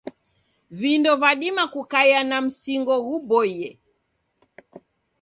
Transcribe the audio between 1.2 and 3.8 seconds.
vadima kukaia na mzingo ghuboie.